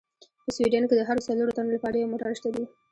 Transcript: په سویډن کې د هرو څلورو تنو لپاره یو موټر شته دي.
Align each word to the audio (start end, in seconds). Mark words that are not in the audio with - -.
په 0.45 0.49
سویډن 0.55 0.83
کې 0.87 0.95
د 0.97 1.01
هرو 1.07 1.25
څلورو 1.27 1.55
تنو 1.55 1.75
لپاره 1.75 1.95
یو 1.97 2.11
موټر 2.13 2.31
شته 2.39 2.49
دي. 2.55 2.63